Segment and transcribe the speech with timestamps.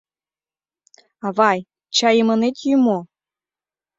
[1.27, 1.59] —Авай,
[1.95, 2.97] чайым ынет йӱ мо?